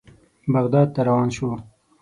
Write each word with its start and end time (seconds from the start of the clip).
بغداد 0.53 0.87
ته 0.95 1.01
روان 1.07 1.29
شوو. 1.35 1.53